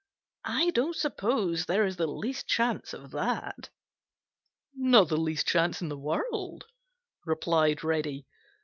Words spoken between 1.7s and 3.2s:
is the least chance of